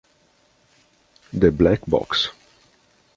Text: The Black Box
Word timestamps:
The 1.31 1.51
Black 1.51 1.85
Box 1.85 2.31